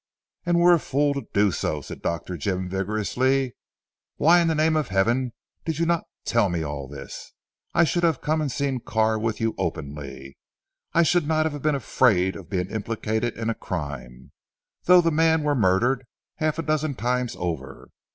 [0.47, 2.35] "And were a fool to do so," said Dr.
[2.35, 3.53] Jim vigorously,
[4.15, 5.31] "why in the name of heaven
[5.63, 7.33] did you not tell me all this?
[7.75, 10.39] I should have come and seen Carr with you openly.
[10.91, 14.31] I should not have been afraid of being implicated in a crime,
[14.85, 16.03] though the man were murdered
[16.37, 17.89] half a dozen times over.